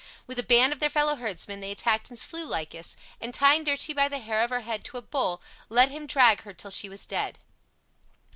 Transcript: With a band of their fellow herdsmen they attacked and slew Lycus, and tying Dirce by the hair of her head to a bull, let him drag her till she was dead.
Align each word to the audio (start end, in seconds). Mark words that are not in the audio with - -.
With 0.25 0.39
a 0.39 0.43
band 0.43 0.73
of 0.73 0.79
their 0.79 0.89
fellow 0.89 1.15
herdsmen 1.15 1.59
they 1.59 1.69
attacked 1.69 2.09
and 2.09 2.17
slew 2.17 2.43
Lycus, 2.43 2.97
and 3.21 3.31
tying 3.35 3.63
Dirce 3.63 3.93
by 3.93 4.07
the 4.07 4.17
hair 4.17 4.43
of 4.43 4.49
her 4.49 4.61
head 4.61 4.83
to 4.85 4.97
a 4.97 5.01
bull, 5.03 5.43
let 5.69 5.91
him 5.91 6.07
drag 6.07 6.41
her 6.41 6.55
till 6.55 6.71
she 6.71 6.89
was 6.89 7.05
dead. 7.05 7.37